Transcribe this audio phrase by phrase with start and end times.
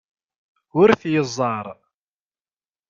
[0.79, 1.65] Ur t-yeẓẓar.